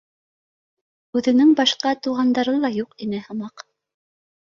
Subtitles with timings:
[1.21, 3.69] —Үҙенең башҡа туғандары ла юҡ ине һымаҡ